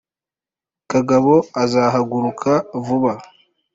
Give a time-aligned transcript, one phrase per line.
[0.91, 2.51] kagabo uzahaguruka
[2.85, 3.11] vuba